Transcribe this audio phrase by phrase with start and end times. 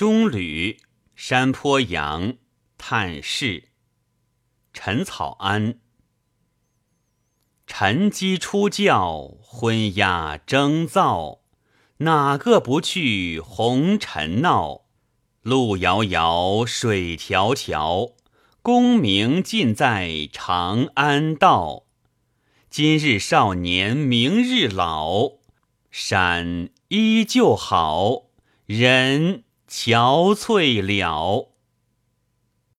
[0.00, 0.80] 中旅
[1.14, 2.38] 山坡羊
[2.78, 3.68] 探视。
[4.72, 5.78] 陈草庵。
[7.66, 11.40] 晨鸡出教，昏鸦争噪，
[11.98, 14.86] 哪个不去红尘闹？
[15.42, 18.14] 路遥遥，水迢迢，
[18.62, 21.84] 功名尽在长安道。
[22.70, 25.32] 今日少年，明日老，
[25.90, 28.30] 山依旧好，
[28.64, 31.59] 人憔悴了。